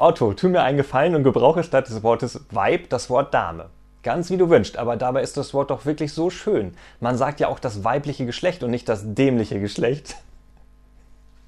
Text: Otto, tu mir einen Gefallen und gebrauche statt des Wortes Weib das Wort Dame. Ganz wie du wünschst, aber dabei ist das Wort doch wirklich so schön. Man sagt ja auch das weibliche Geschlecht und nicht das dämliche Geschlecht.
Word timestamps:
Otto, 0.00 0.32
tu 0.32 0.48
mir 0.48 0.62
einen 0.62 0.78
Gefallen 0.78 1.14
und 1.14 1.24
gebrauche 1.24 1.62
statt 1.62 1.90
des 1.90 2.02
Wortes 2.02 2.40
Weib 2.50 2.88
das 2.88 3.10
Wort 3.10 3.34
Dame. 3.34 3.66
Ganz 4.02 4.30
wie 4.30 4.38
du 4.38 4.48
wünschst, 4.48 4.78
aber 4.78 4.96
dabei 4.96 5.20
ist 5.20 5.36
das 5.36 5.52
Wort 5.52 5.70
doch 5.70 5.84
wirklich 5.84 6.14
so 6.14 6.30
schön. 6.30 6.72
Man 7.00 7.18
sagt 7.18 7.38
ja 7.38 7.48
auch 7.48 7.58
das 7.58 7.84
weibliche 7.84 8.24
Geschlecht 8.24 8.62
und 8.62 8.70
nicht 8.70 8.88
das 8.88 9.02
dämliche 9.04 9.60
Geschlecht. 9.60 10.16